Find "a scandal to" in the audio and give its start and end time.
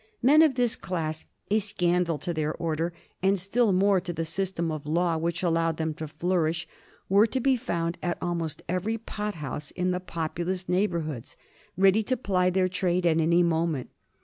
1.51-2.33